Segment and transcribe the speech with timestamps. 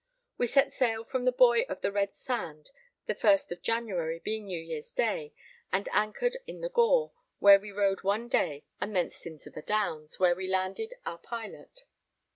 [0.39, 2.71] We set sail from the buoy of the Red Sand
[3.05, 5.31] the first of January, being New Year's Day,
[5.71, 10.19] and anchored in the Gore, where we rode one day, and thence into the Downs,
[10.19, 11.85] where we landed our pilot.